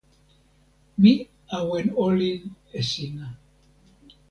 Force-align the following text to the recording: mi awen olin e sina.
mi 1.01 1.11
awen 1.57 1.87
olin 2.05 2.41
e 2.77 2.79
sina. 2.89 3.27